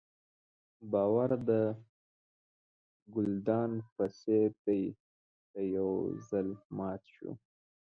[0.91, 1.51] باور د
[3.13, 4.83] ګلدان په څېر دی
[5.49, 5.91] که یو
[6.27, 7.29] ځل مات شو.